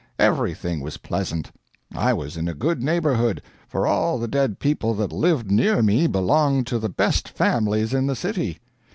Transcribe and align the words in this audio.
Everything 0.17 0.79
was 0.81 0.97
pleasant. 0.97 1.51
I 1.93 2.11
was 2.11 2.35
in 2.35 2.47
a 2.47 2.55
good 2.55 2.81
neighborhood, 2.81 3.39
for 3.67 3.85
all 3.85 4.17
the 4.17 4.27
dead 4.27 4.57
people 4.57 4.95
that 4.95 5.13
lived 5.13 5.51
near 5.51 5.83
me 5.83 6.07
belonged 6.07 6.65
to 6.67 6.79
the 6.79 6.89
best 6.89 7.29
families 7.29 7.93
in 7.93 8.07
the 8.07 8.15
city. 8.15 8.57